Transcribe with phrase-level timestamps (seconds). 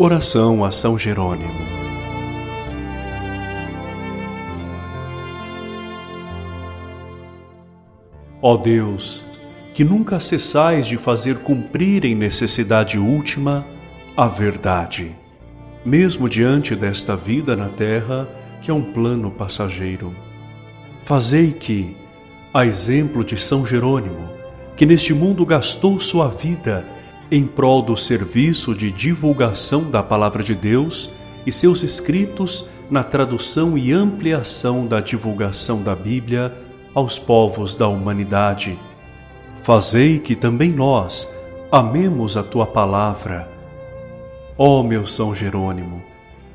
[0.00, 1.58] Oração a São Jerônimo.
[8.40, 9.24] Ó Deus,
[9.74, 13.66] que nunca cessais de fazer cumprir em necessidade última
[14.16, 15.16] a verdade,
[15.84, 18.28] mesmo diante desta vida na terra,
[18.62, 20.14] que é um plano passageiro.
[21.02, 21.96] Fazei que,
[22.54, 24.30] a exemplo de São Jerônimo,
[24.76, 26.86] que neste mundo gastou sua vida
[27.30, 31.10] em prol do serviço de divulgação da Palavra de Deus
[31.46, 36.54] e seus escritos na tradução e ampliação da divulgação da Bíblia
[36.94, 38.78] aos povos da humanidade.
[39.60, 41.28] Fazei que também nós
[41.70, 43.48] amemos a tua palavra.
[44.56, 46.02] Ó meu São Jerônimo,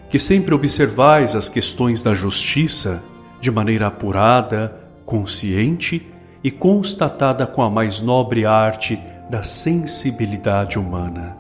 [0.10, 3.04] que sempre observais as questões da justiça
[3.40, 6.08] de maneira apurada, consciente
[6.44, 9.00] e constatada com a mais nobre arte
[9.34, 11.36] da sensibilidade humana.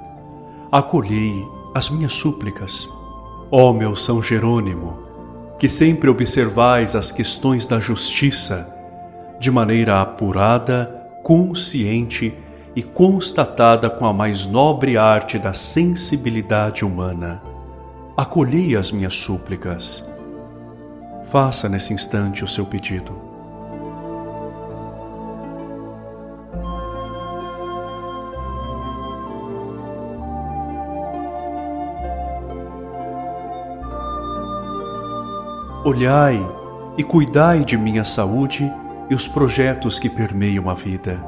[0.72, 2.89] Acolhei as minhas súplicas.
[3.52, 4.97] Ó meu São Jerônimo,
[5.59, 8.67] que sempre observais as questões da justiça
[9.39, 10.85] de maneira apurada,
[11.22, 12.33] consciente
[12.75, 17.44] e constatada com a mais nobre arte da sensibilidade humana.
[18.17, 20.03] Acolhei as minhas súplicas.
[21.25, 23.32] Faça nesse instante o seu pedido.
[35.85, 36.39] Olhai
[36.97, 38.71] e cuidai de minha saúde
[39.09, 41.19] e os projetos que permeiam a vida.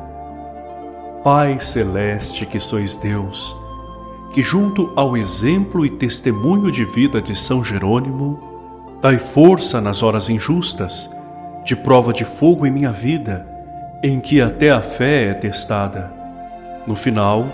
[1.22, 3.54] Pai celeste que sois Deus,
[4.32, 8.40] que junto ao exemplo e testemunho de vida de São Jerônimo,
[9.02, 11.14] dai força nas horas injustas,
[11.66, 13.46] de prova de fogo em minha vida,
[14.02, 16.14] em que até a fé é testada.
[16.88, 17.46] No final,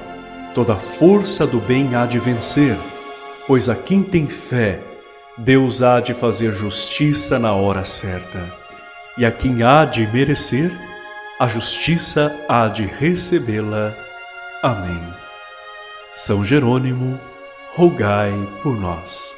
[0.54, 2.78] toda força do bem há de vencer,
[3.48, 4.78] pois a quem tem fé,
[5.44, 8.48] Deus há de fazer justiça na hora certa,
[9.18, 10.72] e a quem há de merecer,
[11.40, 13.92] a justiça há de recebê-la.
[14.62, 15.02] Amém.
[16.14, 17.20] São Jerônimo,
[17.74, 18.32] rogai
[18.62, 19.36] por nós.